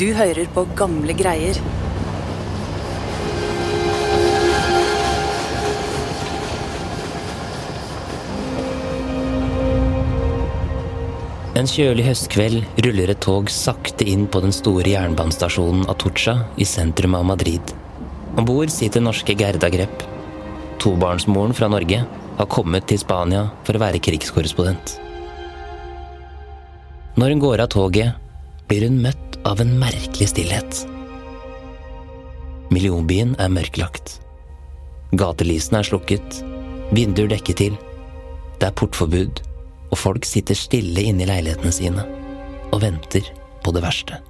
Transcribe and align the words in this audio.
Du 0.00 0.06
hører 0.16 0.46
på 0.54 0.62
gamle 0.78 1.12
greier. 1.12 1.58
En 11.52 11.68
kjølig 11.68 12.06
høstkveld 12.06 12.64
ruller 12.86 13.12
et 13.12 13.20
tog 13.20 13.52
sakte 13.52 14.08
inn 14.08 14.24
på 14.24 14.40
den 14.40 14.56
store 14.56 14.88
jernbanestasjonen 14.88 15.84
Atocha 15.92 16.38
i 16.56 16.64
sentrum 16.64 17.20
av 17.20 17.28
Madrid. 17.34 17.76
Om 18.40 18.48
bord 18.48 18.72
sitter 18.72 19.04
norske 19.04 19.36
Gerda 19.36 19.68
Grepp. 19.68 20.08
Tobarnsmoren 20.80 21.52
fra 21.52 21.68
Norge 21.68 22.06
har 22.40 22.54
kommet 22.56 22.88
til 22.88 23.04
Spania 23.04 23.50
for 23.68 23.76
å 23.76 23.84
være 23.84 24.00
krigskorrespondent. 24.00 24.96
Når 27.20 27.34
hun 27.34 27.50
går 27.50 27.68
av 27.68 27.74
toget, 27.76 28.16
blir 28.70 28.88
hun 28.88 29.02
møtt 29.04 29.29
av 29.44 29.60
en 29.60 29.78
merkelig 29.78 30.28
stillhet. 30.32 30.86
Millionbyen 32.70 33.34
er 33.42 33.50
mørklagt. 33.50 34.18
Gatelysene 35.18 35.80
er 35.80 35.88
slukket, 35.88 36.40
vinduer 36.94 37.30
dekket 37.32 37.62
til. 37.64 37.78
Det 38.60 38.68
er 38.68 38.76
portforbud, 38.78 39.42
og 39.90 39.98
folk 39.98 40.26
sitter 40.28 40.58
stille 40.58 41.02
inne 41.10 41.26
i 41.26 41.30
leilighetene 41.30 41.74
sine 41.74 42.06
og 42.70 42.82
venter 42.84 43.26
på 43.64 43.74
det 43.74 43.82
verste. 43.82 44.20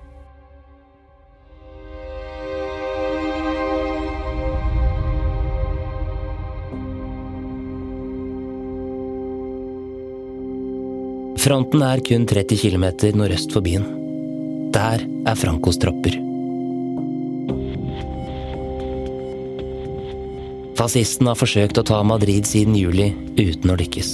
Fronten 11.41 11.81
er 11.81 12.03
kun 12.05 12.27
30 12.29 12.59
km 12.61 12.85
nordøst 13.17 13.53
for 13.53 13.65
byen. 13.65 13.87
Der 14.71 15.03
er 15.03 15.39
Francos 15.39 15.79
tropper. 15.83 16.15
Fascistene 20.79 21.33
har 21.33 21.39
forsøkt 21.39 21.81
å 21.81 21.85
ta 21.85 21.99
Madrid 22.07 22.47
siden 22.49 22.77
juli 22.79 23.11
uten 23.37 23.73
å 23.73 23.77
lykkes. 23.81 24.13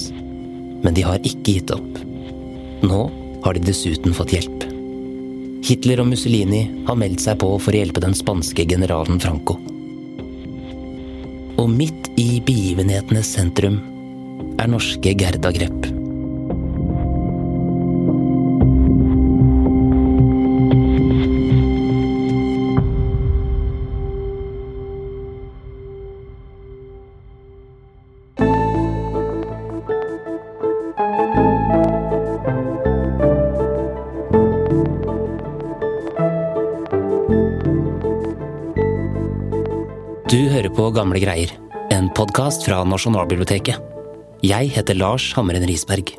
Men 0.82 0.96
de 0.96 1.04
har 1.06 1.20
ikke 1.22 1.58
gitt 1.58 1.72
opp. 1.74 2.00
Nå 2.82 3.02
har 3.44 3.54
de 3.54 3.62
dessuten 3.68 4.16
fått 4.16 4.34
hjelp. 4.34 4.64
Hitler 5.66 6.02
og 6.02 6.10
Mussolini 6.10 6.64
har 6.88 6.98
meldt 6.98 7.22
seg 7.22 7.38
på 7.42 7.52
for 7.62 7.74
å 7.74 7.82
hjelpe 7.82 8.02
den 8.02 8.16
spanske 8.16 8.66
generalen 8.70 9.20
Franco. 9.22 9.58
Og 11.56 11.68
midt 11.72 12.10
i 12.20 12.41
begivenhetenes 12.46 13.30
sentrum 13.36 13.78
er 14.60 14.72
norske 14.72 15.14
Gerda 15.18 15.52
Grepp. 15.54 15.95
Gamle 40.97 41.20
greier, 41.20 41.50
en 41.92 42.06
podkast 42.16 42.62
fra 42.64 42.78
Nasjonalbiblioteket. 42.89 43.77
Jeg 44.41 44.70
heter 44.72 44.97
Lars 44.97 45.27
Hamren 45.36 45.66
Risberg. 45.69 46.14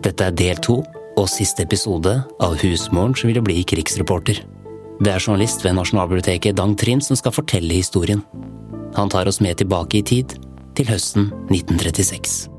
Dette 0.00 0.30
er 0.30 0.38
del 0.38 0.62
to 0.64 0.78
og 1.20 1.28
siste 1.28 1.66
episode 1.66 2.14
av 2.40 2.56
Husmoren 2.62 3.12
som 3.12 3.28
ville 3.28 3.42
bli 3.44 3.58
krigsreporter. 3.68 4.40
Det 5.04 5.12
er 5.12 5.20
journalist 5.20 5.66
ved 5.66 5.76
Nasjonalbiblioteket 5.76 6.56
Dang 6.56 6.72
Trind 6.80 7.04
som 7.04 7.20
skal 7.20 7.36
fortelle 7.36 7.76
historien. 7.76 8.24
Han 8.96 9.12
tar 9.12 9.28
oss 9.28 9.42
med 9.44 9.60
tilbake 9.60 10.00
i 10.00 10.06
tid, 10.14 10.38
til 10.72 10.88
høsten 10.88 11.28
1936. 11.52 12.53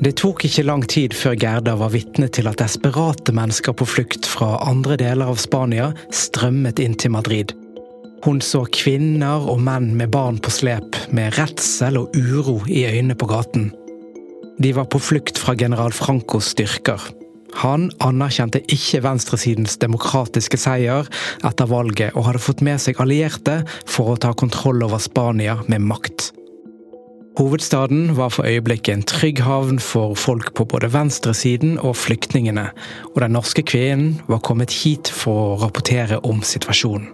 Det 0.00 0.14
tok 0.16 0.46
ikke 0.48 0.62
lang 0.64 0.80
tid 0.88 1.12
før 1.12 1.34
Gerda 1.36 1.74
var 1.76 1.90
vitne 1.92 2.30
til 2.32 2.48
at 2.48 2.56
desperate 2.62 3.34
mennesker 3.36 3.74
på 3.76 3.84
flukt 3.84 4.24
fra 4.24 4.54
andre 4.64 4.96
deler 4.96 5.28
av 5.28 5.36
Spania 5.42 5.90
strømmet 6.08 6.80
inn 6.80 6.96
til 6.96 7.12
Madrid. 7.12 7.52
Hun 8.24 8.40
så 8.44 8.62
kvinner 8.72 9.44
og 9.52 9.60
menn 9.64 9.90
med 9.96 10.08
barn 10.12 10.40
på 10.40 10.52
slep, 10.52 10.96
med 11.12 11.36
redsel 11.36 12.00
og 12.00 12.16
uro 12.16 12.58
i 12.64 12.86
øynene 12.88 13.16
på 13.16 13.28
gaten. 13.28 13.70
De 14.60 14.72
var 14.76 14.88
på 14.92 15.00
flukt 15.00 15.40
fra 15.40 15.52
general 15.56 15.92
Francos 15.92 16.50
styrker. 16.54 17.00
Han 17.60 17.88
anerkjente 18.04 18.60
ikke 18.72 19.00
venstresidens 19.04 19.78
demokratiske 19.82 20.60
seier 20.60 21.08
etter 21.44 21.68
valget, 21.68 22.12
og 22.12 22.28
hadde 22.28 22.42
fått 22.44 22.64
med 22.64 22.80
seg 22.80 23.00
allierte 23.00 23.62
for 23.88 24.12
å 24.12 24.20
ta 24.20 24.34
kontroll 24.36 24.84
over 24.86 25.00
Spania 25.02 25.56
med 25.68 25.88
makt. 25.92 26.19
Hovedstaden 27.40 28.16
var 28.16 28.28
for 28.28 28.44
øyeblikket 28.44 28.92
en 28.92 29.02
trygg 29.02 29.38
havn 29.40 29.78
for 29.80 30.12
folk 30.14 30.50
på 30.54 30.64
både 30.68 30.90
venstresiden 30.92 31.78
og 31.78 31.94
flyktningene, 31.96 32.66
og 33.14 33.20
den 33.22 33.32
norske 33.32 33.62
kvinnen 33.64 34.18
var 34.28 34.42
kommet 34.44 34.74
hit 34.82 35.08
for 35.08 35.54
å 35.54 35.54
rapportere 35.62 36.18
om 36.20 36.42
situasjonen. 36.44 37.06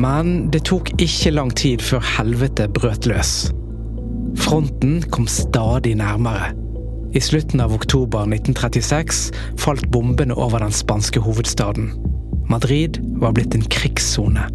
Men 0.00 0.48
det 0.48 0.62
tok 0.70 0.94
ikke 0.96 1.34
lang 1.34 1.52
tid 1.52 1.84
før 1.84 2.00
helvete 2.16 2.70
brøt 2.72 3.04
løs. 3.10 3.50
Fronten 4.40 5.02
kom 5.12 5.28
stadig 5.28 5.92
nærmere. 6.00 6.54
I 7.12 7.20
slutten 7.20 7.60
av 7.60 7.76
oktober 7.76 8.24
1936 8.24 9.28
falt 9.60 9.84
bombene 9.92 10.40
over 10.40 10.64
den 10.64 10.72
spanske 10.72 11.20
hovedstaden. 11.20 11.92
Madrid 12.48 12.96
var 13.20 13.36
blitt 13.36 13.52
en 13.58 13.68
krigssone. 13.68 14.48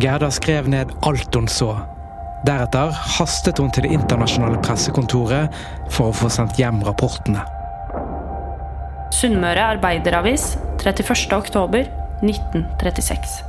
Gerda 0.00 0.30
skrev 0.30 0.68
ned 0.68 0.92
alt 1.04 1.34
hun 1.34 1.48
så. 1.48 1.74
Deretter 2.46 2.94
hastet 3.18 3.58
hun 3.60 3.68
til 3.74 3.84
det 3.84 3.90
internasjonale 3.92 4.60
pressekontoret 4.64 5.52
for 5.92 6.08
å 6.08 6.16
få 6.16 6.30
sendt 6.32 6.56
hjem 6.60 6.80
rapportene. 6.86 7.42
Sunnmøre 9.12 9.66
Arbeideravis 9.74 10.54
31. 10.80 11.34
oktober 11.36 11.90
1936. 12.24 13.42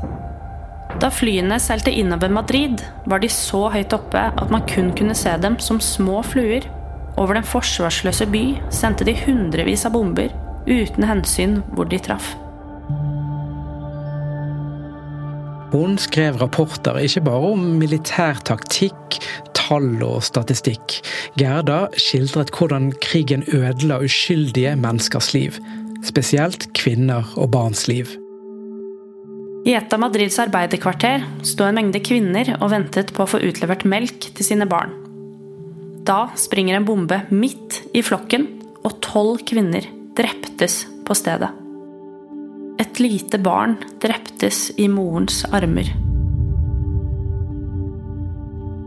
Da 1.00 1.08
flyene 1.14 1.56
seilte 1.64 1.94
innover 1.96 2.34
Madrid, 2.34 2.84
var 3.08 3.24
de 3.24 3.32
så 3.32 3.70
høyt 3.72 3.96
oppe 3.96 4.28
at 4.36 4.52
man 4.52 4.68
kun 4.68 4.92
kunne 4.98 5.16
se 5.16 5.32
dem 5.40 5.56
som 5.64 5.80
små 5.80 6.20
fluer. 6.28 6.68
Over 7.16 7.40
den 7.40 7.48
forsvarsløse 7.48 8.28
by 8.32 8.46
sendte 8.76 9.08
de 9.08 9.16
hundrevis 9.24 9.88
av 9.88 9.96
bomber, 9.96 10.34
uten 10.68 11.08
hensyn 11.08 11.62
hvor 11.72 11.88
de 11.88 12.00
traff. 12.02 12.34
Hun 15.72 15.96
skrev 16.02 16.36
rapporter 16.42 16.98
ikke 17.00 17.24
bare 17.24 17.52
om 17.54 17.62
militær 17.80 18.42
taktikk, 18.48 19.22
tall 19.56 20.02
og 20.04 20.20
statistikk. 20.28 20.98
Gerda 21.40 21.86
skildret 21.96 22.52
hvordan 22.58 22.90
krigen 23.04 23.46
ødela 23.48 24.02
uskyldige 24.04 24.76
menneskers 24.76 25.32
liv. 25.36 25.62
Spesielt 26.04 26.68
kvinner 26.76 27.28
og 27.38 27.54
barns 27.54 27.86
liv. 27.88 28.12
I 29.62 29.76
et 29.78 29.94
av 29.94 30.02
Madrids 30.02 30.40
arbeiderkvarter 30.42 31.24
sto 31.46 31.68
en 31.68 31.78
mengde 31.78 32.02
kvinner 32.04 32.56
og 32.58 32.72
ventet 32.74 33.14
på 33.14 33.24
å 33.24 33.30
få 33.36 33.44
utlevert 33.46 33.86
melk 33.86 34.32
til 34.34 34.48
sine 34.48 34.68
barn. 34.68 34.96
Da 36.04 36.26
springer 36.36 36.80
en 36.80 36.88
bombe 36.90 37.22
midt 37.30 37.84
i 37.94 38.02
flokken, 38.04 38.50
og 38.82 38.98
tolv 39.06 39.46
kvinner 39.46 39.86
dreptes 40.18 40.82
på 41.06 41.16
stedet. 41.16 41.61
Et 42.82 43.00
lite 43.00 43.38
barn 43.38 43.76
dreptes 44.02 44.72
i 44.82 44.88
morens 44.90 45.44
armer. 45.54 45.92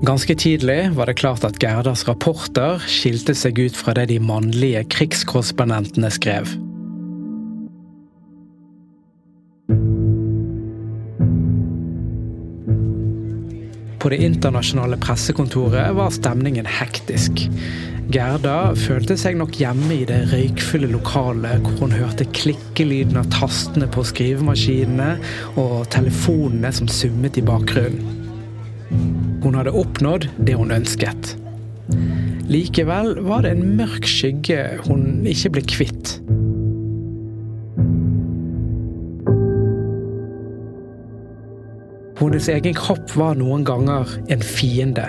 Ganske 0.02 0.35
tidlig 0.35 0.91
var 0.96 1.06
det 1.06 1.14
klart 1.20 1.44
at 1.46 1.61
Gerdas 1.62 2.02
rapporter 2.08 2.82
skilte 2.91 3.37
seg 3.38 3.61
ut 3.62 3.79
fra 3.79 3.94
det 3.94 4.08
de 4.11 4.19
mannlige 4.19 4.82
krigskorrespondentene 4.91 6.11
skrev. 6.11 6.50
På 14.02 14.11
det 14.11 14.19
internasjonale 14.26 14.99
pressekontoret 15.00 15.94
var 15.96 16.11
stemningen 16.12 16.67
hektisk. 16.67 17.46
Gerda 18.12 18.74
følte 18.76 19.16
seg 19.16 19.38
nok 19.40 19.54
hjemme 19.56 19.94
i 19.94 20.04
det 20.08 20.26
røykfulle 20.28 20.90
lokalet 20.92 21.62
hvor 21.64 21.86
hun 21.86 21.94
hørte 21.96 22.26
klikkelyden 22.36 23.16
av 23.20 23.30
tastene 23.32 23.88
på 23.88 24.04
skrivemaskinene 24.04 25.14
og 25.60 25.88
telefonene 25.94 26.72
som 26.76 26.90
summet 26.90 27.40
i 27.40 27.46
bakgrunnen. 27.46 28.20
Hun 29.44 29.56
hadde 29.56 29.72
oppnådd 29.76 30.28
det 30.44 30.56
hun 30.56 30.74
ønsket. 30.74 31.34
Likevel 32.48 33.16
var 33.24 33.44
det 33.44 33.54
en 33.54 33.74
mørk 33.78 34.04
skygge 34.08 34.60
hun 34.84 35.24
ikke 35.28 35.56
ble 35.56 35.64
kvitt. 35.72 36.18
Hennes 42.24 42.46
egen 42.48 42.72
kropp 42.72 43.12
var 43.20 43.36
noen 43.36 43.66
ganger 43.68 44.08
en 44.32 44.40
fiende. 44.42 45.04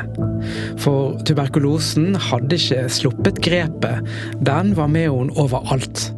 For 0.83 1.15
tuberkulosen 1.23 2.17
hadde 2.27 2.57
ikke 2.59 2.81
sluppet 2.91 3.39
grepet. 3.45 4.03
Den 4.43 4.73
var 4.75 4.91
med 4.91 5.07
henne 5.13 5.37
overalt. 5.39 6.09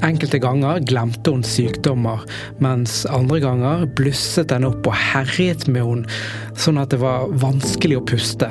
Enkelte 0.00 0.40
ganger 0.40 0.80
glemte 0.88 1.34
hun 1.34 1.44
sykdommer, 1.44 2.24
mens 2.64 3.02
andre 3.12 3.42
ganger 3.44 3.84
blusset 3.98 4.48
den 4.48 4.64
opp 4.70 4.88
og 4.88 4.96
herjet 4.96 5.68
med 5.68 5.84
henne, 5.84 6.20
sånn 6.56 6.80
at 6.80 6.96
det 6.96 7.02
var 7.04 7.28
vanskelig 7.44 8.00
å 8.00 8.06
puste. 8.08 8.48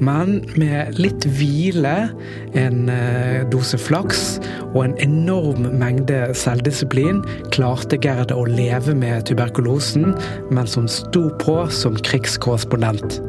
Men 0.00 0.38
med 0.56 0.96
litt 0.96 1.26
hvile, 1.28 2.10
en 2.56 2.88
eh, 2.88 3.42
dose 3.52 3.76
flaks 3.80 4.38
og 4.70 4.82
en 4.86 4.96
enorm 5.04 5.68
mengde 5.80 6.30
selvdisiplin 6.36 7.20
klarte 7.52 8.00
Gerda 8.00 8.38
å 8.38 8.46
leve 8.48 8.96
med 8.96 9.28
tuberkulosen 9.28 10.14
mens 10.54 10.78
hun 10.78 10.88
sto 10.88 11.28
på 11.42 11.62
som 11.74 11.98
krigskorrespondent. 12.00 13.20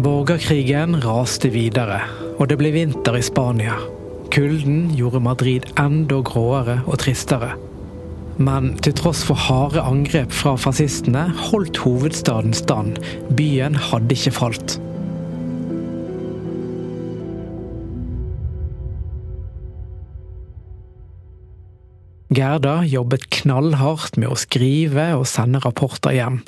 Borgerkrigen 0.00 0.96
raste 1.04 1.50
videre, 1.52 2.00
og 2.38 2.48
det 2.50 2.56
ble 2.58 2.70
vinter 2.72 3.18
i 3.18 3.24
Spania. 3.24 3.76
Kulden 4.32 4.94
gjorde 4.96 5.20
Madrid 5.22 5.66
enda 5.78 6.22
gråere 6.24 6.80
og 6.86 7.02
tristere. 7.02 7.52
Men 8.40 8.72
til 8.80 8.94
tross 8.96 9.20
for 9.28 9.36
harde 9.36 9.82
angrep 9.84 10.32
fra 10.32 10.54
fascistene 10.56 11.26
holdt 11.50 11.82
hovedstaden 11.84 12.54
stand. 12.56 12.96
Byen 13.36 13.76
hadde 13.76 14.16
ikke 14.16 14.32
falt. 14.32 14.78
Gerda 22.30 22.84
jobbet 22.86 23.26
knallhardt 23.34 24.14
med 24.16 24.30
å 24.30 24.38
skrive 24.38 25.08
og 25.18 25.26
sende 25.26 25.58
rapporter 25.64 26.14
hjem, 26.14 26.38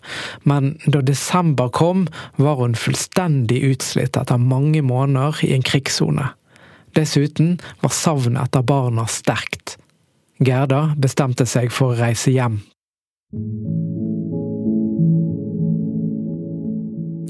men 0.46 0.76
da 0.86 1.02
desember 1.02 1.72
kom, 1.74 2.06
var 2.38 2.62
hun 2.62 2.78
fullstendig 2.78 3.58
utslitt 3.66 4.16
etter 4.16 4.38
mange 4.38 4.80
måneder 4.86 5.42
i 5.42 5.50
en 5.56 5.66
krigssone. 5.66 6.30
Dessuten 6.94 7.56
var 7.82 7.92
savnet 7.98 8.46
etter 8.46 8.62
barna 8.62 9.08
sterkt. 9.10 9.76
Gerda 10.42 10.92
bestemte 10.98 11.46
seg 11.46 11.70
for 11.74 11.92
å 11.92 11.98
reise 11.98 12.32
hjem. 12.34 12.60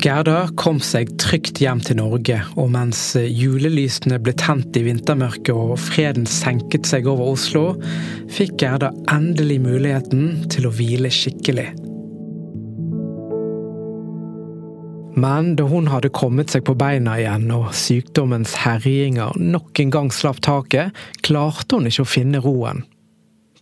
Gerda 0.03 0.49
kom 0.59 0.81
seg 0.83 1.13
trygt 1.23 1.61
hjem 1.63 1.79
til 1.85 2.01
Norge, 2.01 2.41
og 2.59 2.73
mens 2.75 3.13
julelysene 3.15 4.19
ble 4.19 4.35
tent 4.41 4.75
i 4.75 4.83
vintermørket 4.89 5.53
og 5.55 5.77
freden 5.79 6.27
senket 6.27 6.89
seg 6.91 7.07
over 7.07 7.37
Oslo, 7.37 7.63
fikk 8.33 8.57
Gerda 8.65 8.91
endelig 9.13 9.61
muligheten 9.63 10.49
til 10.51 10.67
å 10.67 10.75
hvile 10.75 11.13
skikkelig. 11.13 11.69
Men 15.23 15.53
da 15.61 15.69
hun 15.69 15.91
hadde 15.93 16.11
kommet 16.17 16.51
seg 16.51 16.65
på 16.67 16.75
beina 16.81 17.19
igjen 17.21 17.51
og 17.55 17.71
sykdommens 17.77 18.57
herjinger 18.65 19.37
nok 19.39 19.79
en 19.85 19.93
gang 19.93 20.11
slapp 20.11 20.41
taket, 20.43 20.97
klarte 21.23 21.79
hun 21.79 21.87
ikke 21.91 22.07
å 22.07 22.13
finne 22.17 22.43
roen. 22.43 22.83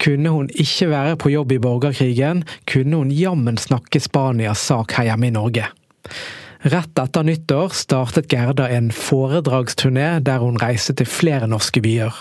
Kunne 0.00 0.32
hun 0.32 0.49
ikke 0.56 0.88
være 0.91 1.17
på 1.20 1.32
jobb 1.35 1.52
i 1.52 1.61
borgerkrigen, 1.61 2.44
kunne 2.64 3.02
hun 3.02 3.12
jammen 3.12 3.61
snakke 3.61 4.00
Spanias 4.00 4.62
sak 4.70 4.97
her 4.97 5.11
hjemme 5.11 5.29
i 5.29 5.35
Norge. 5.35 5.67
Rett 6.61 6.99
etter 7.00 7.25
nyttår 7.25 7.73
startet 7.76 8.29
Gerda 8.29 8.69
en 8.69 8.91
foredragsturné 8.93 10.19
der 10.25 10.43
hun 10.43 10.61
reiste 10.61 10.97
til 10.97 11.08
flere 11.08 11.49
norske 11.49 11.81
byer. 11.85 12.12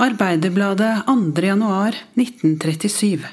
Arbeiderbladet 0.00 1.06
2. 1.08 1.16
januar 1.42 1.96
1937. 2.14 3.26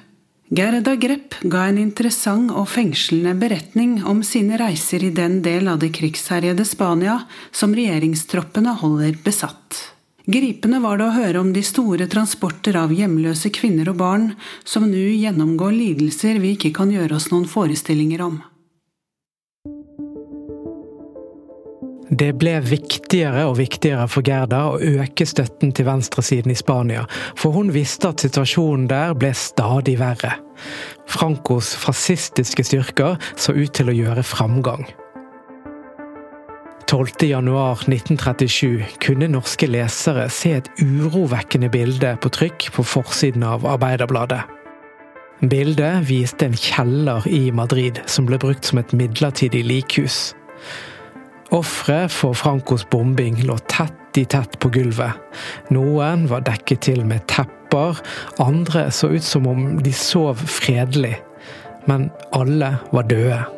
Gerda 0.49 0.95
Grepp 0.95 1.35
ga 1.51 1.65
en 1.67 1.77
interessant 1.81 2.53
og 2.55 2.69
fengslende 2.71 3.33
beretning 3.37 3.99
om 4.07 4.23
sine 4.23 4.57
reiser 4.59 5.03
i 5.03 5.11
den 5.11 5.41
del 5.45 5.67
av 5.67 5.81
det 5.83 5.91
krigsherjede 5.97 6.65
Spania 6.65 7.19
som 7.51 7.75
regjeringstroppene 7.75 8.77
holder 8.79 9.19
besatt. 9.25 9.96
Gripende 10.27 10.81
var 10.83 10.99
det 10.99 11.05
å 11.07 11.15
høre 11.15 11.39
om 11.39 11.53
de 11.55 11.61
store 11.63 12.03
transporter 12.11 12.75
av 12.75 12.91
hjemløse 12.91 13.47
kvinner 13.55 13.87
og 13.93 14.01
barn 14.01 14.25
som 14.67 14.83
nå 14.83 15.05
gjennomgår 15.15 15.71
lidelser 15.71 16.41
vi 16.43 16.51
ikke 16.57 16.73
kan 16.75 16.91
gjøre 16.91 17.15
oss 17.15 17.29
noen 17.31 17.45
forestillinger 17.47 18.25
om. 18.25 18.41
Det 22.11 22.33
ble 22.39 22.57
viktigere 22.63 23.45
og 23.47 23.55
viktigere 23.61 24.09
for 24.11 24.27
Gerda 24.27 24.65
å 24.73 24.77
øke 24.83 25.23
støtten 25.27 25.71
til 25.71 25.87
venstresiden 25.87 26.51
i 26.51 26.59
Spania, 26.59 27.07
for 27.39 27.55
hun 27.55 27.71
visste 27.71 28.11
at 28.11 28.27
situasjonen 28.27 28.87
der 28.91 29.15
ble 29.15 29.31
stadig 29.31 29.95
verre. 30.03 30.35
Francos 31.07 31.71
fascistiske 31.79 32.67
styrker 32.67 33.15
så 33.39 33.55
ut 33.55 33.75
til 33.79 33.91
å 33.91 33.99
gjøre 34.03 34.27
framgang. 34.27 34.87
12.1.1937 36.87 38.83
kunne 39.03 39.27
norske 39.27 39.67
lesere 39.67 40.29
se 40.31 40.53
et 40.55 40.69
urovekkende 40.79 41.67
bilde 41.73 42.13
på 42.23 42.31
trykk 42.31 42.69
på 42.77 42.85
forsiden 42.87 43.43
av 43.43 43.65
Arbeiderbladet. 43.67 44.41
Bildet 45.51 46.07
viste 46.07 46.47
en 46.47 46.55
kjeller 46.55 47.27
i 47.27 47.51
Madrid 47.51 47.99
som 48.09 48.25
ble 48.29 48.39
brukt 48.39 48.65
som 48.65 48.79
et 48.79 48.93
midlertidig 48.95 49.65
likhus. 49.67 50.31
Ofre 51.51 52.07
for 52.11 52.33
Francos 52.39 52.87
bombing 52.91 53.43
lå 53.43 53.59
tett 53.67 54.17
i 54.17 54.25
tett 54.25 54.55
på 54.63 54.71
gulvet. 54.73 55.11
Noen 55.75 56.25
var 56.31 56.47
dekket 56.47 56.87
til 56.87 57.03
med 57.05 57.27
tepper, 57.27 57.99
andre 58.39 58.87
så 58.95 59.11
ut 59.11 59.27
som 59.27 59.47
om 59.51 59.77
de 59.83 59.93
sov 59.93 60.39
fredelig. 60.39 61.17
Men 61.87 62.09
alle 62.35 62.77
var 62.95 63.11
døde. 63.11 63.56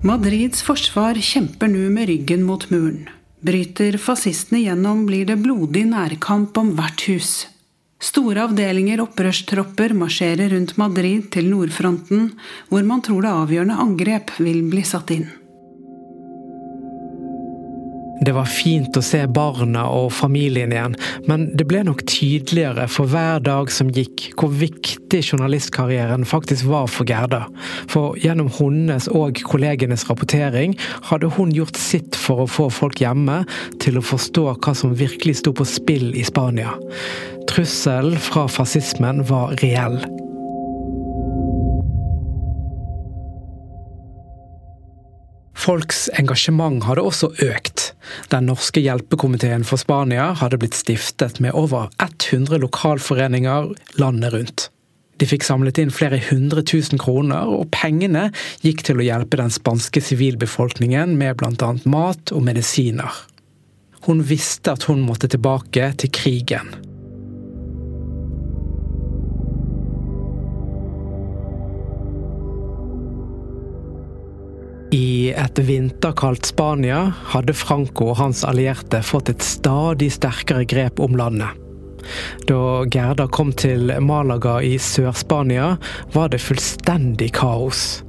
Madrids 0.00 0.62
forsvar 0.64 1.18
kjemper 1.20 1.68
nå 1.68 1.90
med 1.92 2.06
ryggen 2.08 2.46
mot 2.48 2.62
muren. 2.72 3.02
Bryter 3.44 3.98
fascistene 4.00 4.62
gjennom, 4.62 5.02
blir 5.04 5.26
det 5.28 5.36
blodig 5.42 5.82
nærkamp 5.90 6.56
om 6.56 6.70
hvert 6.78 7.04
hus. 7.04 7.32
Store 8.00 8.46
avdelinger 8.46 9.02
opprørstropper 9.04 9.92
marsjerer 9.92 10.54
rundt 10.54 10.78
Madrid 10.80 11.28
til 11.36 11.50
nordfronten, 11.52 12.30
hvor 12.72 12.86
man 12.88 13.04
tror 13.04 13.26
det 13.26 13.34
avgjørende 13.42 13.76
angrep 13.84 14.32
vil 14.40 14.62
bli 14.72 14.86
satt 14.88 15.12
inn. 15.12 15.28
Det 18.20 18.34
var 18.36 18.44
fint 18.44 18.96
å 18.96 19.00
se 19.04 19.22
barna 19.32 19.86
og 19.96 20.10
familien 20.12 20.74
igjen, 20.74 20.96
men 21.24 21.46
det 21.56 21.64
ble 21.70 21.80
nok 21.88 22.02
tydeligere 22.10 22.84
for 22.92 23.08
hver 23.08 23.40
dag 23.46 23.72
som 23.72 23.88
gikk 23.96 24.26
hvor 24.36 24.52
viktig 24.52 25.22
journalistkarrieren 25.22 26.26
faktisk 26.28 26.68
var 26.68 26.90
for 26.92 27.08
Gerda. 27.08 27.46
For 27.88 28.18
gjennom 28.20 28.52
hennes 28.58 29.08
og 29.08 29.40
kollegenes 29.48 30.04
rapportering 30.10 30.76
hadde 31.08 31.32
hun 31.38 31.54
gjort 31.56 31.80
sitt 31.80 32.18
for 32.18 32.44
å 32.44 32.50
få 32.50 32.68
folk 32.82 33.00
hjemme 33.00 33.40
til 33.80 33.96
å 33.96 34.04
forstå 34.04 34.46
hva 34.52 34.76
som 34.76 34.92
virkelig 35.00 35.38
sto 35.40 35.56
på 35.56 35.64
spill 35.68 36.10
i 36.12 36.26
Spania. 36.28 36.76
Trusselen 37.48 38.20
fra 38.20 38.44
fascismen 38.52 39.24
var 39.32 39.56
reell. 39.64 39.96
Folks 45.60 46.08
engasjement 46.20 46.84
hadde 46.84 47.02
også 47.04 47.32
økt. 47.44 47.79
Den 48.32 48.48
norske 48.50 48.82
hjelpekomiteen 48.82 49.64
for 49.68 49.80
Spania 49.80 50.30
hadde 50.40 50.58
blitt 50.60 50.78
stiftet 50.78 51.40
med 51.40 51.56
over 51.58 51.88
100 52.02 52.60
lokalforeninger 52.62 53.72
landet 54.00 54.34
rundt. 54.34 54.68
De 55.20 55.28
fikk 55.28 55.44
samlet 55.44 55.76
inn 55.82 55.92
flere 55.92 56.16
hundre 56.30 56.62
tusen 56.64 57.00
kroner, 57.00 57.44
og 57.44 57.68
pengene 57.76 58.30
gikk 58.64 58.86
til 58.88 59.00
å 59.00 59.04
hjelpe 59.04 59.36
den 59.40 59.52
spanske 59.52 60.00
sivilbefolkningen 60.00 61.12
med 61.20 61.36
bl.a. 61.42 61.74
mat 61.84 62.32
og 62.32 62.46
medisiner. 62.46 63.26
Hun 64.06 64.24
visste 64.24 64.72
at 64.72 64.88
hun 64.88 65.04
måtte 65.04 65.28
tilbake 65.28 65.92
til 66.00 66.14
krigen. 66.16 66.72
I 74.90 75.30
et 75.38 75.58
vinterkaldt 75.62 76.48
Spania 76.50 77.12
hadde 77.30 77.54
Franco 77.54 78.08
og 78.10 78.16
hans 78.18 78.42
allierte 78.42 78.98
fått 79.06 79.30
et 79.30 79.44
stadig 79.46 80.08
sterkere 80.16 80.66
grep 80.66 80.98
om 80.98 81.14
landet. 81.14 81.54
Da 82.48 82.82
Gerda 82.90 83.28
kom 83.30 83.52
til 83.54 83.92
Malaga 84.02 84.56
i 84.66 84.74
Sør-Spania, 84.82 85.76
var 86.10 86.32
det 86.32 86.42
fullstendig 86.42 87.30
kaos. 87.38 88.00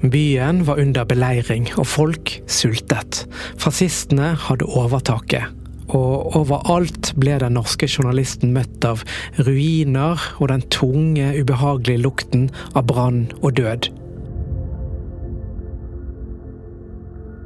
Byen 0.00 0.62
var 0.68 0.78
under 0.78 1.04
beleiring, 1.04 1.66
og 1.76 1.88
folk 1.90 2.36
sultet. 2.46 3.24
Fascistene 3.58 4.36
hadde 4.46 4.70
overtaket. 4.70 5.56
og 5.90 6.36
overalt 6.38 7.08
ble 7.18 7.32
den 7.42 7.56
norske 7.58 7.88
journalisten 7.90 8.52
møtt 8.54 8.84
av 8.86 9.00
ruiner 9.42 10.22
og 10.38 10.52
den 10.52 10.62
tunge, 10.70 11.32
ubehagelige 11.34 12.04
lukten 12.04 12.44
av 12.78 12.86
brann 12.86 13.24
og 13.40 13.56
død. 13.58 13.90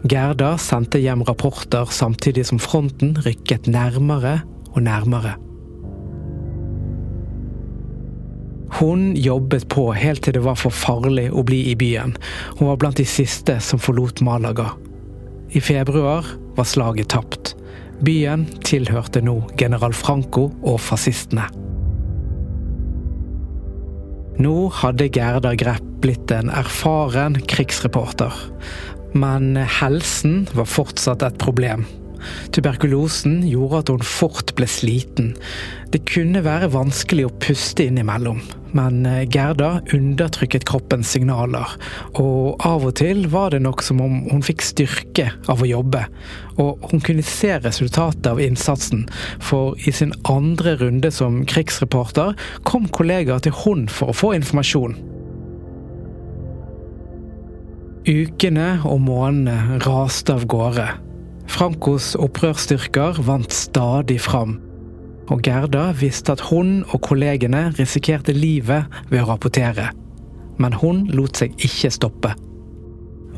Gerda 0.04 0.58
sendte 0.60 1.00
hjem 1.00 1.22
rapporter 1.24 1.88
samtidig 1.88 2.44
som 2.50 2.58
fronten 2.60 3.14
rykket 3.24 3.70
nærmere 3.72 4.42
og 4.74 4.82
nærmere. 4.84 5.38
Hun 8.74 9.14
jobbet 9.16 9.68
på 9.72 9.86
helt 9.96 10.26
til 10.26 10.36
det 10.36 10.42
var 10.44 10.58
for 10.60 10.74
farlig 10.74 11.30
å 11.32 11.44
bli 11.46 11.62
i 11.70 11.76
byen. 11.78 12.16
Hun 12.58 12.68
var 12.68 12.80
blant 12.82 13.00
de 13.00 13.06
siste 13.08 13.56
som 13.64 13.80
forlot 13.80 14.20
Malaga. 14.26 14.74
I 15.54 15.62
februar 15.62 16.26
var 16.56 16.68
slaget 16.68 17.14
tapt. 17.14 17.54
Byen 18.04 18.44
tilhørte 18.66 19.22
nå 19.24 19.38
general 19.56 19.94
Franco 19.96 20.50
og 20.66 20.80
fascistene. 20.84 21.46
Nå 24.42 24.56
hadde 24.82 25.06
Gerda 25.14 25.54
Grepp 25.56 25.86
blitt 26.02 26.32
en 26.34 26.50
erfaren 26.52 27.38
krigsreporter. 27.48 28.34
Men 29.14 29.54
helsen 29.56 30.42
var 30.54 30.66
fortsatt 30.70 31.22
et 31.22 31.38
problem. 31.38 31.86
Tuberkulosen 32.54 33.42
gjorde 33.48 33.80
at 33.82 33.90
hun 33.92 34.04
fort 34.06 34.52
ble 34.56 34.68
sliten. 34.70 35.32
Det 35.92 36.02
kunne 36.08 36.42
være 36.44 36.72
vanskelig 36.74 37.28
å 37.28 37.32
puste 37.42 37.86
innimellom, 37.86 38.40
men 38.74 39.04
Gerda 39.30 39.78
undertrykket 39.94 40.66
kroppens 40.68 41.12
signaler. 41.14 41.76
Og 42.18 42.64
av 42.66 42.86
og 42.88 42.96
til 42.98 43.26
var 43.30 43.54
det 43.54 43.62
nok 43.64 43.84
som 43.86 44.02
om 44.02 44.22
hun 44.30 44.44
fikk 44.46 44.64
styrke 44.66 45.30
av 45.50 45.62
å 45.62 45.70
jobbe. 45.70 46.04
Og 46.58 46.88
hun 46.90 47.02
kunne 47.04 47.26
se 47.26 47.54
resultatet 47.62 48.30
av 48.30 48.42
innsatsen, 48.42 49.06
for 49.42 49.78
i 49.86 49.94
sin 49.94 50.14
andre 50.30 50.78
runde 50.82 51.12
som 51.14 51.42
krigsreporter 51.50 52.34
kom 52.66 52.88
kollegaer 52.90 53.44
til 53.44 53.54
hun 53.64 53.86
for 53.90 54.10
å 54.10 54.18
få 54.24 54.34
informasjon. 54.40 55.13
Ukene 58.04 58.82
og 58.84 58.98
månedene 59.00 59.78
raste 59.80 60.34
av 60.36 60.42
gårde. 60.52 60.84
Frankos 61.48 62.10
opprørsstyrker 62.20 63.16
vant 63.24 63.52
stadig 63.56 64.18
fram. 64.20 64.58
Og 65.32 65.40
Gerda 65.46 65.86
visste 65.96 66.34
at 66.34 66.42
hun 66.50 66.82
og 66.90 67.00
kollegene 67.06 67.70
risikerte 67.78 68.34
livet 68.36 68.92
ved 69.08 69.22
å 69.22 69.30
rapportere. 69.30 69.86
Men 70.60 70.76
hun 70.82 71.06
lot 71.16 71.40
seg 71.40 71.56
ikke 71.64 71.92
stoppe. 71.96 72.34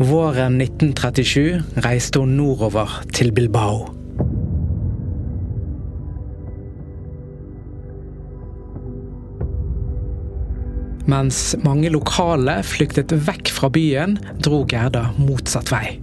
Våren 0.03 0.59
1937 0.59 1.85
reiste 1.87 2.25
hun 2.25 2.35
nordover 2.41 2.99
til 3.15 3.31
Bilbao. 3.37 3.87
Mens 11.07 11.55
mange 11.63 11.91
lokale 11.95 12.59
flyktet 12.67 13.13
vekk 13.29 13.53
fra 13.55 13.71
byen, 13.71 14.17
dro 14.43 14.65
Gerda 14.67 15.13
motsatt 15.21 15.71
vei. 15.71 16.01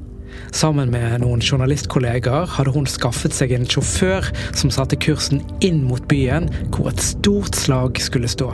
Sammen 0.55 0.93
med 0.93 1.19
noen 1.23 1.41
journalistkolleger 1.43 2.47
hadde 2.55 2.71
hun 2.75 2.87
skaffet 2.87 3.35
seg 3.35 3.51
en 3.55 3.67
sjåfør 3.67 4.29
som 4.55 4.71
satte 4.71 4.99
kursen 5.01 5.41
inn 5.65 5.81
mot 5.89 6.05
byen, 6.07 6.47
hvor 6.71 6.91
et 6.93 7.03
stort 7.03 7.57
slag 7.57 7.99
skulle 7.99 8.31
stå. 8.31 8.53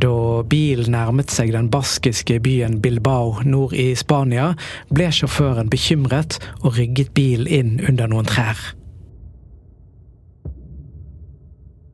Da 0.00 0.16
bilen 0.48 0.94
nærmet 0.94 1.28
seg 1.34 1.52
den 1.52 1.68
baskiske 1.68 2.38
byen 2.40 2.78
Bilbao 2.80 3.42
nord 3.44 3.76
i 3.76 3.90
Spania, 3.98 4.54
ble 4.88 5.12
sjåføren 5.12 5.68
bekymret 5.68 6.40
og 6.62 6.78
rygget 6.78 7.12
bilen 7.12 7.50
inn 7.50 7.74
under 7.84 8.08
noen 8.08 8.30
trær. 8.30 8.79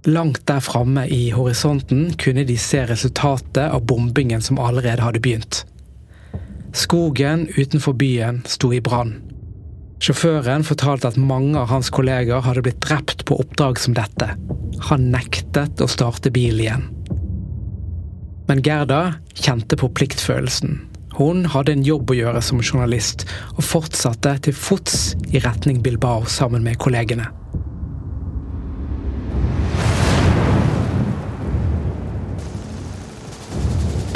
Langt 0.06 0.46
der 0.46 0.60
framme 0.60 1.08
i 1.10 1.30
horisonten 1.34 2.12
kunne 2.14 2.44
de 2.46 2.54
se 2.58 2.84
resultatet 2.86 3.72
av 3.72 3.82
bombingen 3.90 4.42
som 4.42 4.58
allerede 4.62 5.02
hadde 5.02 5.20
begynt. 5.20 5.64
Skogen 6.72 7.48
utenfor 7.56 7.96
byen 7.98 8.44
sto 8.46 8.70
i 8.72 8.78
brann. 8.80 9.16
Sjåføren 9.98 10.62
fortalte 10.68 11.08
at 11.10 11.18
mange 11.18 11.58
av 11.58 11.72
hans 11.72 11.90
kolleger 11.90 12.44
hadde 12.44 12.62
blitt 12.62 12.78
drept 12.84 13.24
på 13.26 13.38
oppdrag 13.42 13.80
som 13.82 13.96
dette. 13.96 14.28
Han 14.90 15.08
nektet 15.10 15.82
å 15.82 15.88
starte 15.90 16.30
bil 16.30 16.60
igjen. 16.62 16.84
Men 18.46 18.62
Gerda 18.62 19.16
kjente 19.34 19.74
på 19.80 19.88
pliktfølelsen. 19.90 20.76
Hun 21.16 21.48
hadde 21.50 21.74
en 21.74 21.82
jobb 21.82 22.12
å 22.12 22.18
gjøre 22.20 22.44
som 22.44 22.62
journalist, 22.62 23.24
og 23.56 23.64
fortsatte 23.64 24.36
til 24.46 24.54
fots 24.54 25.16
i 25.32 25.42
retning 25.42 25.82
Bilbao 25.82 26.28
sammen 26.30 26.62
med 26.62 26.78
kollegene. 26.78 27.26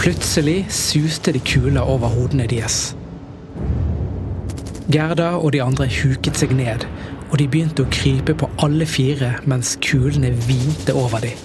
Plutselig 0.01 0.65
suste 0.73 1.35
det 1.37 1.43
kuler 1.45 1.85
over 1.85 2.09
hodene 2.09 2.47
deres. 2.49 2.95
Gerda 4.89 5.35
og 5.37 5.53
de 5.53 5.61
andre 5.61 5.85
huket 5.93 6.41
seg 6.41 6.55
ned, 6.57 6.87
og 7.29 7.37
de 7.37 7.49
begynte 7.53 7.85
å 7.85 7.91
krype 7.93 8.33
på 8.41 8.49
alle 8.65 8.89
fire 8.89 9.35
mens 9.45 9.75
kulene 9.85 10.33
hvinte 10.47 10.97
over 10.97 11.21
dem. 11.27 11.45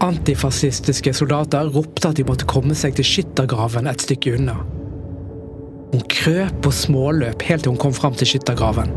Antifascistiske 0.00 1.12
soldater 1.20 1.68
ropte 1.68 2.08
at 2.08 2.16
de 2.16 2.24
måtte 2.24 2.48
komme 2.48 2.72
seg 2.72 2.96
til 2.96 3.04
skyttergraven 3.04 3.92
et 3.92 4.00
stykke 4.00 4.38
unna. 4.40 4.56
Hun 5.92 6.08
krøp 6.08 6.64
og 6.64 6.80
småløp 6.80 7.44
helt 7.44 7.66
til 7.66 7.74
hun 7.74 7.82
kom 7.84 7.92
fram 7.92 8.16
til 8.16 8.38
skyttergraven. 8.38 8.96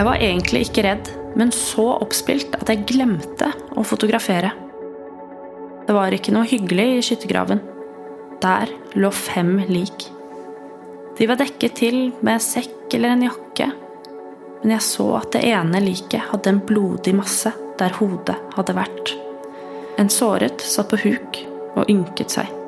Jeg 0.00 0.08
var 0.08 0.16
egentlig 0.16 0.70
ikke 0.70 0.88
redd, 0.88 1.18
men 1.38 1.52
så 1.54 1.86
oppspilt 1.96 2.56
at 2.58 2.70
jeg 2.70 2.86
glemte 2.88 3.50
å 3.76 3.84
fotografere. 3.86 4.52
Det 5.86 5.94
var 5.96 6.14
ikke 6.14 6.34
noe 6.34 6.48
hyggelig 6.48 6.88
i 6.96 7.04
skyttergraven. 7.08 7.62
Der 8.42 8.70
lå 8.98 9.10
fem 9.14 9.56
lik. 9.70 10.06
De 11.18 11.28
var 11.28 11.40
dekket 11.40 11.76
til 11.78 11.98
med 12.24 12.42
sekk 12.42 12.94
eller 12.96 13.14
en 13.14 13.26
jakke, 13.26 13.68
men 14.62 14.76
jeg 14.76 14.86
så 14.86 15.08
at 15.18 15.32
det 15.34 15.44
ene 15.50 15.82
liket 15.82 16.30
hadde 16.30 16.52
en 16.52 16.62
blodig 16.66 17.14
masse 17.18 17.52
der 17.80 17.94
hodet 17.98 18.38
hadde 18.56 18.76
vært. 18.78 19.14
En 20.00 20.10
såret 20.12 20.62
satt 20.64 20.90
på 20.92 21.00
huk 21.04 21.42
og 21.76 21.90
ynket 21.90 22.38
seg. 22.38 22.61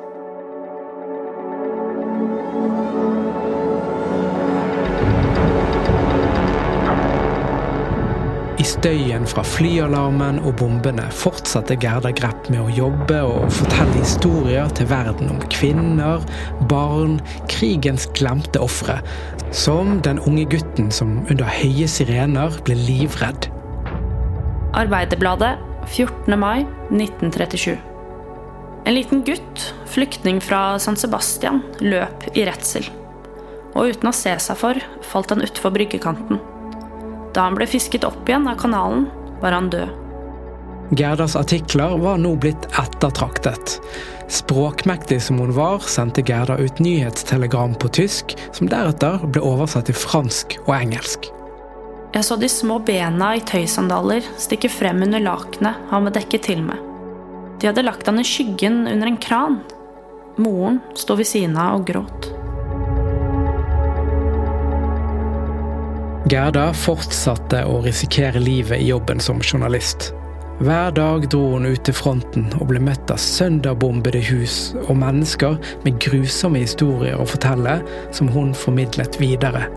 I 8.65 8.67
støyen 8.67 9.27
fra 9.29 9.43
flyalarmen 9.45 10.39
og 10.41 10.55
bombene 10.57 11.03
fortsatte 11.13 11.75
Gerda 11.77 12.09
Grepp 12.17 12.47
med 12.49 12.63
å 12.63 12.71
jobbe 12.73 13.19
og 13.21 13.51
fortelle 13.53 13.99
historier 13.99 14.71
til 14.73 14.87
verden 14.89 15.29
om 15.35 15.43
kvinner, 15.53 16.23
barn, 16.71 17.19
krigens 17.51 18.07
glemte 18.17 18.63
ofre. 18.65 18.95
Som 19.53 19.99
den 20.07 20.17
unge 20.25 20.47
gutten 20.49 20.89
som 20.89 21.19
under 21.27 21.45
høye 21.45 21.85
sirener 21.85 22.57
ble 22.65 22.79
livredd. 22.79 23.51
Arbeiderbladet 24.73 25.53
14. 25.85 26.33
mai 26.33 26.65
1937. 26.89 27.77
En 28.89 28.97
liten 28.97 29.21
gutt, 29.29 29.67
flyktning 29.93 30.41
fra 30.41 30.79
San 30.81 30.97
Sebastian, 30.97 31.61
løp 31.85 32.31
i 32.33 32.49
redsel. 32.49 32.89
Og 33.77 33.93
uten 33.93 34.09
å 34.09 34.17
se 34.23 34.33
seg 34.41 34.57
for 34.57 34.89
falt 35.05 35.37
han 35.37 35.45
utfor 35.45 35.77
bryggekanten. 35.77 36.41
Da 37.35 37.49
han 37.49 37.57
ble 37.57 37.67
fisket 37.67 38.07
opp 38.07 38.29
igjen 38.29 38.47
av 38.47 38.57
kanalen, 38.61 39.09
var 39.43 39.55
han 39.57 39.69
død. 39.69 40.01
Gerdas 40.95 41.35
artikler 41.35 41.97
var 41.97 42.19
nå 42.21 42.35
blitt 42.39 42.67
ettertraktet. 42.77 43.79
Språkmektig 44.31 45.17
som 45.21 45.39
hun 45.41 45.53
var, 45.57 45.79
sendte 45.79 46.23
Gerda 46.25 46.57
ut 46.57 46.79
nyhetstelegram 46.79 47.73
på 47.81 47.89
tysk, 47.99 48.37
som 48.53 48.69
deretter 48.69 49.25
ble 49.25 49.41
oversatt 49.43 49.89
til 49.89 49.97
fransk 49.97 50.59
og 50.67 50.75
engelsk. 50.77 51.31
Jeg 52.15 52.23
så 52.23 52.37
de 52.39 52.47
små 52.49 52.79
bena 52.85 53.33
i 53.35 53.43
tøysandaler 53.43 54.23
stikke 54.39 54.71
frem 54.71 55.03
under 55.03 55.19
lakenet 55.19 55.89
han 55.89 56.07
var 56.07 56.15
dekket 56.15 56.47
til 56.47 56.63
med. 56.63 56.79
De 57.59 57.67
hadde 57.67 57.83
lagt 57.83 58.07
han 58.07 58.21
i 58.21 58.27
skyggen 58.27 58.85
under 58.87 59.09
en 59.09 59.19
kran. 59.19 59.59
Moren 60.39 60.79
sto 60.95 61.17
ved 61.19 61.27
siden 61.27 61.57
av 61.59 61.81
og 61.81 61.87
gråt. 61.89 62.44
Gerda 66.25 66.71
fortsatte 66.73 67.59
å 67.69 67.83
risikere 67.85 68.39
livet 68.41 68.81
i 68.81 68.87
jobben 68.87 69.19
som 69.21 69.43
journalist. 69.45 70.07
Hver 70.57 70.89
dag 70.97 71.27
dro 71.29 71.51
hun 71.51 71.67
ut 71.69 71.83
til 71.85 71.93
fronten 71.93 72.47
og 72.57 72.71
ble 72.71 72.81
møtt 72.81 73.13
av 73.13 73.21
sønderbombede 73.21 74.23
hus 74.31 74.73
og 74.87 74.95
mennesker 75.03 75.59
med 75.85 76.01
grusomme 76.01 76.63
historier 76.63 77.21
å 77.21 77.29
fortelle, 77.29 77.77
som 78.09 78.33
hun 78.33 78.55
formidlet 78.57 79.19
videre. 79.21 79.67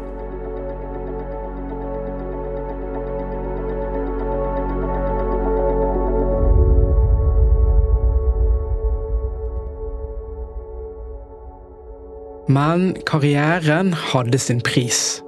Men 12.48 12.94
karrieren 13.04 13.92
hadde 13.92 14.40
sin 14.40 14.64
pris. 14.64 15.18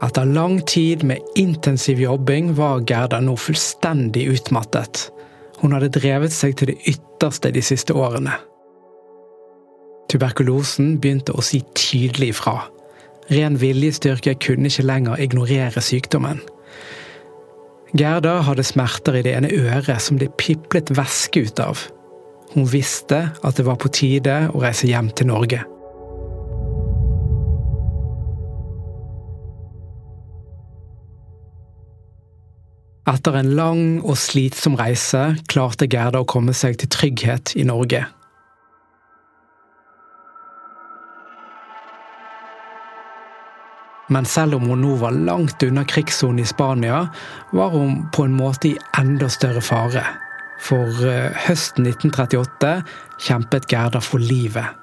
Etter 0.00 0.24
lang 0.24 0.60
tid 0.66 1.02
med 1.04 1.20
intensiv 1.36 2.00
jobbing 2.00 2.54
var 2.56 2.84
Gerda 2.88 3.20
nå 3.20 3.34
fullstendig 3.36 4.28
utmattet. 4.32 5.10
Hun 5.60 5.74
hadde 5.76 5.92
drevet 5.92 6.32
seg 6.32 6.56
til 6.56 6.72
det 6.72 6.78
ytterste 6.88 7.52
de 7.52 7.62
siste 7.64 7.92
årene. 7.92 8.38
Tuberkulosen 10.10 10.96
begynte 11.02 11.36
å 11.36 11.44
si 11.44 11.60
tydelig 11.76 12.32
ifra. 12.32 12.62
Ren 13.30 13.58
viljestyrke 13.60 14.34
kunne 14.42 14.72
ikke 14.72 14.86
lenger 14.88 15.20
ignorere 15.22 15.84
sykdommen. 15.84 16.40
Gerda 17.94 18.38
hadde 18.46 18.64
smerter 18.64 19.18
i 19.18 19.24
det 19.26 19.34
ene 19.36 19.50
øret 19.52 20.00
som 20.02 20.18
det 20.18 20.32
piplet 20.40 20.90
væske 20.96 21.44
ut 21.46 21.60
av. 21.62 21.84
Hun 22.54 22.66
visste 22.70 23.28
at 23.44 23.58
det 23.58 23.66
var 23.68 23.78
på 23.78 23.92
tide 23.94 24.46
å 24.54 24.64
reise 24.64 24.88
hjem 24.90 25.12
til 25.14 25.30
Norge. 25.30 25.60
Etter 33.10 33.40
en 33.40 33.54
lang 33.58 33.84
og 34.04 34.14
slitsom 34.20 34.76
reise 34.78 35.32
klarte 35.50 35.88
Gerda 35.90 36.20
å 36.22 36.28
komme 36.28 36.54
seg 36.54 36.76
til 36.78 36.90
trygghet 36.94 37.56
i 37.58 37.64
Norge. 37.66 38.04
Men 44.10 44.26
selv 44.26 44.58
om 44.58 44.66
hun 44.70 44.82
nå 44.82 44.96
var 44.98 45.14
langt 45.14 45.62
unna 45.62 45.84
krigssonen 45.86 46.42
i 46.42 46.46
Spania, 46.46 47.04
var 47.54 47.70
hun 47.74 48.04
på 48.14 48.26
en 48.26 48.34
måte 48.34 48.72
i 48.72 48.78
enda 48.98 49.30
større 49.30 49.62
fare. 49.62 50.02
For 50.60 51.06
eh, 51.06 51.30
høsten 51.46 51.86
1938 51.86 52.72
kjempet 53.22 53.70
Gerda 53.70 54.02
for 54.02 54.22
livet. 54.22 54.76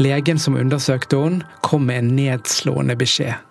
Legen 0.00 0.38
som 0.40 0.56
undersøkte 0.56 1.18
henne, 1.20 1.46
kom 1.66 1.90
med 1.90 2.04
en 2.04 2.14
nedslående 2.16 2.96
beskjed. 2.96 3.49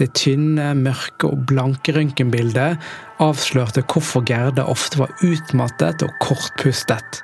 Det 0.00 0.14
tynne, 0.16 0.70
mørke 0.80 1.28
og 1.28 1.42
blanke 1.50 1.92
røntgenbildet 1.92 2.80
avslørte 3.20 3.82
hvorfor 3.84 4.24
Gerda 4.24 4.64
ofte 4.72 5.02
var 5.02 5.12
utmattet 5.20 6.00
og 6.06 6.14
kortpustet. 6.24 7.20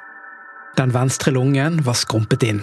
Den 0.76 0.92
venstre 0.92 1.33
lungen 1.33 1.80
var 1.87 1.97
skrumpet 1.97 2.45
inn. 2.45 2.61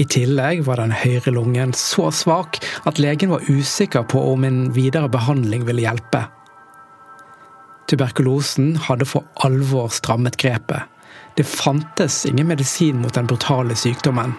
I 0.00 0.06
tillegg 0.08 0.62
var 0.64 0.80
den 0.80 0.94
høyre 0.96 1.34
lungen 1.36 1.74
så 1.76 2.08
svak 2.14 2.62
at 2.88 3.00
legen 3.02 3.34
var 3.34 3.44
usikker 3.50 4.06
på 4.08 4.22
om 4.32 4.46
en 4.48 4.60
videre 4.72 5.10
behandling 5.12 5.68
ville 5.68 5.84
hjelpe. 5.84 6.24
Tuberkulosen 7.90 8.78
hadde 8.86 9.04
for 9.04 9.28
alvor 9.44 9.92
strammet 9.92 10.40
grepet. 10.40 10.86
Det 11.36 11.44
fantes 11.44 12.22
ingen 12.24 12.48
medisin 12.48 13.02
mot 13.02 13.12
den 13.12 13.28
brutale 13.28 13.76
sykdommen. 13.76 14.32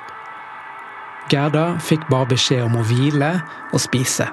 Gerda 1.30 1.76
fikk 1.78 2.10
bare 2.10 2.34
beskjed 2.34 2.66
om 2.66 2.80
å 2.82 2.88
hvile 2.90 3.36
og 3.70 3.84
spise. 3.84 4.32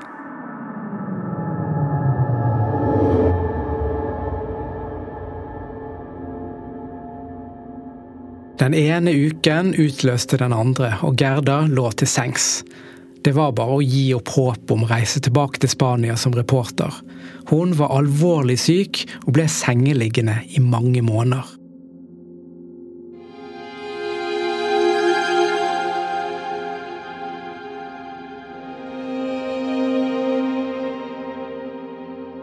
Den 8.59 8.75
ene 8.75 9.13
uken 9.15 9.71
utløste 9.79 10.39
den 10.41 10.51
andre, 10.51 10.97
og 11.07 11.15
Gerda 11.21 11.61
lå 11.71 11.93
til 11.95 12.11
sengs. 12.11 12.65
Det 13.23 13.31
var 13.37 13.53
bare 13.55 13.77
å 13.79 13.85
gi 13.85 14.09
opp 14.17 14.33
håp 14.35 14.73
om 14.75 14.83
å 14.83 14.89
reise 14.91 15.23
tilbake 15.23 15.63
til 15.63 15.71
Spania 15.71 16.17
som 16.19 16.35
reporter. 16.35 16.91
Hun 17.53 17.77
var 17.79 17.95
alvorlig 17.95 18.59
syk 18.59 19.05
og 19.25 19.37
ble 19.39 19.47
sengeliggende 19.53 20.41
i 20.59 20.63
mange 20.65 21.05
måneder. 21.07 21.58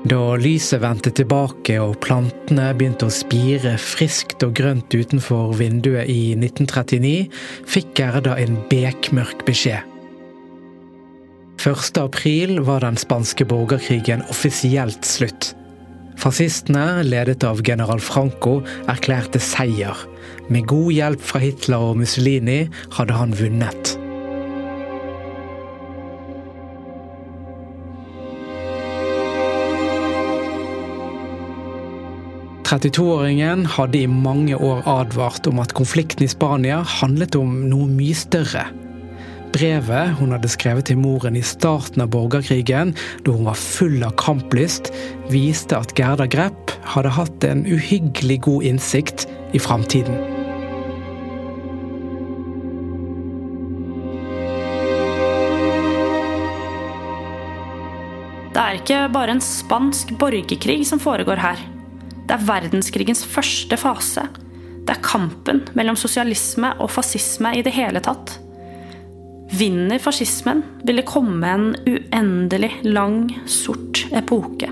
Da 0.05 0.35
lyset 0.37 0.83
vendte 0.83 1.09
tilbake 1.17 1.79
og 1.81 1.95
plantene 2.03 2.67
begynte 2.77 3.07
å 3.07 3.13
spire 3.13 3.71
friskt 3.81 4.43
og 4.45 4.53
grønt 4.59 4.93
utenfor 4.93 5.55
vinduet 5.57 6.05
i 6.13 6.35
1939, 6.37 7.13
fikk 7.65 7.95
Gerda 7.97 8.35
en 8.37 8.59
bekmørk 8.69 9.41
beskjed. 9.49 9.81
1. 11.57 11.97
april 11.97 12.59
var 12.67 12.85
den 12.85 13.01
spanske 13.01 13.49
borgerkrigen 13.49 14.21
offisielt 14.29 15.09
slutt. 15.09 15.55
Fascistene, 16.21 17.01
ledet 17.01 17.41
av 17.47 17.65
general 17.65 17.97
Franco, 17.97 18.59
erklærte 18.85 19.41
seier. 19.41 20.05
Med 20.53 20.69
god 20.69 20.93
hjelp 20.93 21.29
fra 21.33 21.41
Hitler 21.41 21.89
og 21.89 21.97
Mussolini 22.03 22.67
hadde 22.93 23.17
han 23.17 23.33
vunnet. 23.41 23.97
32-åringen 32.65 33.65
hadde 33.69 33.99
i 33.99 34.07
mange 34.09 34.57
år 34.57 34.81
advart 34.89 35.45
om 35.45 35.59
at 35.61 35.75
konflikten 35.77 36.25
i 36.25 36.29
Spania 36.31 36.79
handlet 36.97 37.37
om 37.37 37.59
noe 37.69 37.85
mye 37.85 38.15
større. 38.17 38.63
Brevet 39.53 40.15
hun 40.17 40.33
hadde 40.33 40.49
skrevet 40.49 40.89
til 40.89 40.97
moren 40.97 41.37
i 41.37 41.43
starten 41.45 42.01
av 42.03 42.09
borgerkrigen, 42.15 42.95
da 43.21 43.35
hun 43.35 43.45
var 43.45 43.59
full 43.59 44.01
av 44.03 44.15
kamplyst, 44.17 44.89
viste 45.29 45.77
at 45.77 45.93
Gerda 45.95 46.25
Grepp 46.25 46.73
hadde 46.95 47.13
hatt 47.13 47.45
en 47.45 47.61
uhyggelig 47.69 48.39
god 48.49 48.65
innsikt 48.71 49.27
i 49.53 49.61
framtiden. 49.61 50.17
Det 58.55 58.65
er 58.65 58.81
ikke 58.81 59.05
bare 59.13 59.37
en 59.37 59.43
spansk 59.43 60.17
borgerkrig 60.17 60.81
som 60.89 60.99
foregår 61.03 61.45
her. 61.45 61.63
Det 62.25 62.33
er 62.33 62.47
verdenskrigens 62.47 63.23
første 63.29 63.77
fase. 63.77 64.25
Det 64.85 64.93
er 64.93 65.05
kampen 65.05 65.63
mellom 65.77 65.97
sosialisme 65.97 66.73
og 66.81 66.91
fascisme 66.93 67.53
i 67.57 67.63
det 67.65 67.73
hele 67.77 68.01
tatt. 68.05 68.37
Vinner 69.55 70.01
fascismen, 70.01 70.63
vil 70.85 71.01
det 71.01 71.07
komme 71.09 71.49
en 71.49 71.67
uendelig 71.85 72.71
lang, 72.85 73.29
sort 73.45 74.05
epoke. 74.13 74.71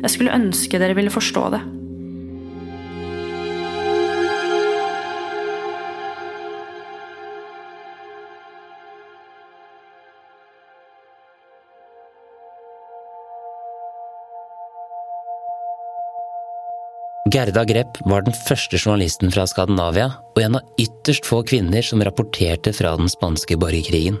Jeg 0.00 0.12
skulle 0.12 0.36
ønske 0.36 0.80
dere 0.80 0.96
ville 0.96 1.12
forstå 1.12 1.44
det. 1.56 1.62
Gerda 17.30 17.62
Grepp 17.64 17.98
var 18.10 18.24
den 18.26 18.34
første 18.34 18.78
journalisten 18.80 19.30
fra 19.30 19.44
Skandinavia, 19.46 20.08
og 20.34 20.38
en 20.42 20.56
av 20.58 20.80
ytterst 20.80 21.28
få 21.28 21.44
kvinner 21.46 21.84
som 21.84 22.02
rapporterte 22.02 22.72
fra 22.74 22.96
den 22.98 23.10
spanske 23.12 23.54
borgerkrigen. 23.60 24.16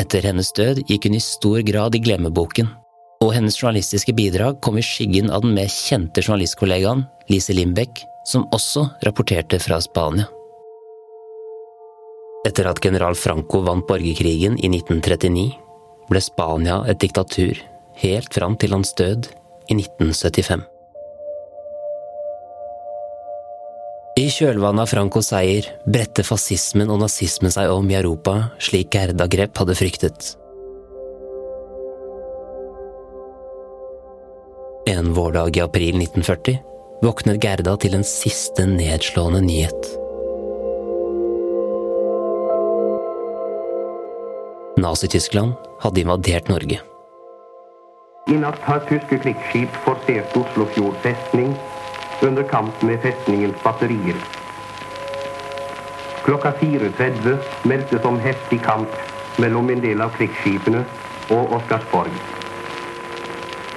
Etter 0.00 0.26
hennes 0.26 0.50
død 0.52 0.82
gikk 0.90 1.06
hun 1.08 1.16
i 1.16 1.22
stor 1.24 1.62
grad 1.64 1.96
i 1.96 2.02
glemmeboken, 2.04 2.68
og 3.22 3.32
hennes 3.36 3.56
journalistiske 3.56 4.12
bidrag 4.18 4.58
kom 4.64 4.76
i 4.76 4.84
skyggen 4.84 5.30
av 5.32 5.46
den 5.46 5.54
mer 5.56 5.70
kjente 5.72 6.24
journalistkollegaen 6.24 7.06
Lise 7.32 7.56
Limbeck, 7.56 8.02
som 8.28 8.44
også 8.52 8.88
rapporterte 9.06 9.62
fra 9.62 9.80
Spania. 9.80 10.26
Etter 12.44 12.68
at 12.68 12.82
general 12.82 13.16
Franco 13.16 13.62
vant 13.64 13.86
borgerkrigen 13.88 14.58
i 14.58 14.68
1939, 14.68 15.46
ble 16.10 16.20
Spania 16.20 16.82
et 16.90 17.00
diktatur 17.00 17.62
helt 18.02 18.34
fram 18.34 18.58
til 18.58 18.76
hans 18.76 18.92
død 18.98 19.30
i 19.70 19.78
1975. 19.78 20.71
I 24.12 24.26
kjølvannet 24.28 24.84
av 24.84 24.90
Francos 24.90 25.30
seier 25.30 25.64
bredte 25.88 26.20
fascismen 26.26 26.90
og 26.92 26.98
nazismen 27.00 27.52
seg 27.54 27.70
om 27.72 27.86
i 27.88 27.96
Europa, 27.96 28.50
slik 28.60 28.90
Gerda 28.92 29.24
Grepp 29.32 29.56
hadde 29.56 29.76
fryktet. 29.78 30.34
En 34.92 35.14
vårdag 35.16 35.56
i 35.56 35.64
april 35.64 35.96
1940 36.02 36.60
våknet 37.02 37.40
Gerda 37.40 37.78
til 37.80 37.96
en 37.96 38.04
siste 38.04 38.68
nedslående 38.68 39.40
nyhet. 39.46 39.90
Nazi-Tyskland 44.82 45.56
hadde 45.80 46.04
invadert 46.04 46.52
Norge. 46.52 46.84
I 48.28 48.36
natt 48.44 48.60
har 48.68 48.84
tyske 48.90 49.22
krigsskip 49.24 49.84
forsert 49.86 50.36
Oslofjord 50.36 51.00
festning 51.02 51.56
under 52.22 52.42
kamp 52.42 52.82
med 52.82 53.00
festningens 53.02 53.62
batterier. 53.62 54.16
Klokka 56.24 56.52
4.30 56.60 57.36
meldtes 57.62 58.04
om 58.04 58.20
heftig 58.20 58.62
kamp 58.62 58.88
mellom 59.36 59.70
en 59.70 59.80
del 59.82 60.00
av 60.04 60.14
krigsskipene 60.16 60.84
og 61.34 61.56
Oscarsborg. 61.58 62.14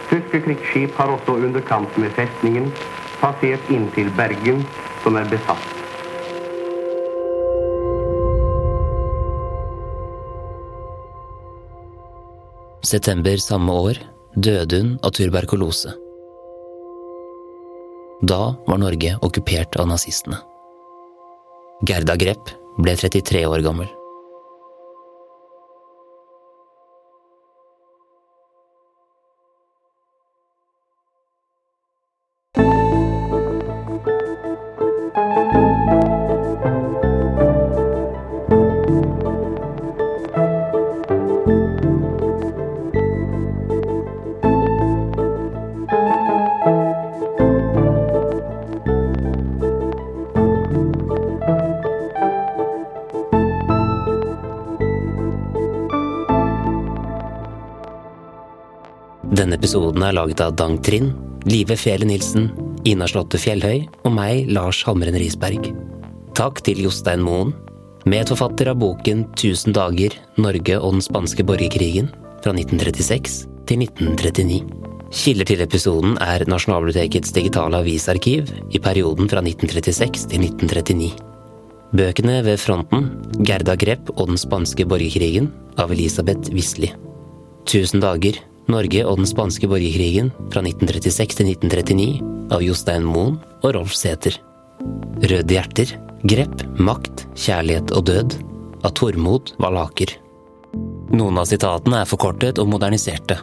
Tyske 0.09 0.43
krigsskip 0.45 0.93
har 0.99 1.09
også 1.15 1.39
under 1.47 1.65
kamp 1.65 1.97
med 1.97 2.13
festningen 2.13 2.69
passert 3.21 3.73
inn 3.73 3.89
til 3.97 4.11
Bergen, 4.17 4.61
som 5.03 5.17
er 5.17 5.25
besatt. 5.31 5.71
September 12.85 13.41
samme 13.41 13.73
år 13.73 14.01
døde 14.37 14.77
hun 14.77 14.97
av 15.01 15.15
tuberkulose. 15.17 16.04
Da 18.21 18.55
var 18.67 18.77
Norge 18.77 19.17
okkupert 19.21 19.75
av 19.75 19.87
nazistene. 19.87 20.37
Gerda 21.87 22.15
Grepp 22.15 22.51
ble 22.79 22.95
33 22.95 23.45
år 23.45 23.59
gammel. 23.65 23.89
Denne 59.35 59.57
episoden 59.57 60.03
er 60.05 60.13
laget 60.15 60.39
av 60.39 60.53
Dang 60.55 60.77
Trind, 60.85 61.11
Live 61.49 61.75
Fjelle 61.75 62.07
Nilsen, 62.07 62.45
Ina 62.87 63.07
Slåtte 63.09 63.39
Fjellhøy 63.41 63.81
og 64.05 64.13
meg, 64.15 64.45
Lars 64.53 64.79
Hamren 64.87 65.17
Risberg. 65.19 65.65
Takk 66.37 66.61
til 66.63 66.79
Jostein 66.85 67.23
Moen, 67.25 67.51
medforfatter 68.07 68.69
av 68.71 68.79
boken 68.79 69.25
Tusen 69.35 69.75
dager 69.75 70.15
Norge 70.39 70.77
og 70.79 70.95
den 70.95 71.03
spanske 71.03 71.43
borgerkrigen 71.47 72.07
fra 72.45 72.53
1936 72.55 73.41
til 73.67 73.83
1939. 73.83 74.61
Kilder 75.15 75.51
til 75.51 75.65
episoden 75.67 76.15
er 76.23 76.47
Nasjonalbibliotekets 76.47 77.35
digitale 77.35 77.83
avisarkiv 77.83 78.55
i 78.71 78.79
perioden 78.79 79.27
fra 79.31 79.43
1936 79.43 80.29
til 80.31 80.47
1939. 80.47 81.11
Bøkene 81.95 82.39
ved 82.47 82.61
fronten 82.61 83.11
Gerda 83.43 83.75
Grepp 83.79 84.15
og 84.15 84.29
den 84.31 84.39
spanske 84.39 84.87
borgerkrigen 84.87 85.51
av 85.81 85.91
Elisabeth 85.91 86.55
Wisli. 86.55 86.93
Tusen 87.67 88.03
dager 88.03 88.39
Norge 88.71 89.03
og 89.05 89.19
den 89.19 89.29
spanske 89.29 89.69
borgerkrigen 89.69 90.31
fra 90.53 90.63
1936 90.65 91.37
til 91.37 91.51
1939 91.53 92.53
av 92.55 92.63
Jostein 92.65 93.05
Moen 93.05 93.37
og 93.61 93.75
Rolf 93.75 93.93
Sæther. 93.97 94.37
Røde 95.25 95.55
hjerter, 95.55 95.91
grepp, 96.25 96.63
makt, 96.81 97.25
kjærlighet 97.37 97.93
og 97.95 98.07
død 98.09 98.37
av 98.85 98.93
Tormod 98.97 99.53
Valaker. 99.61 100.15
Noen 101.15 101.37
av 101.39 101.49
sitatene 101.49 102.01
er 102.01 102.09
forkortet 102.09 102.59
og 102.61 102.69
moderniserte. 102.71 103.37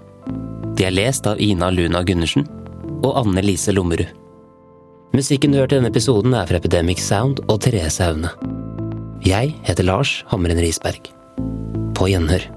De 0.76 0.86
er 0.88 0.94
lest 0.94 1.26
av 1.28 1.40
Ina 1.40 1.70
Luna 1.70 2.02
Gundersen 2.06 2.48
og 3.02 3.14
Anne 3.22 3.44
Lise 3.44 3.74
Lommerud. 3.74 4.08
Musikken 5.12 5.52
du 5.52 5.58
hørte 5.60 5.76
i 5.76 5.80
denne 5.80 5.92
episoden 5.92 6.32
er 6.34 6.48
fra 6.48 6.58
Epidemic 6.58 7.02
Sound 7.04 7.42
og 7.46 7.60
Therese 7.64 8.06
Aune. 8.06 8.32
Jeg 9.22 9.52
heter 9.68 9.86
Lars 9.86 10.22
Hamren 10.32 10.58
Risberg. 10.58 11.12
På 11.94 12.08
gjenhør. 12.10 12.48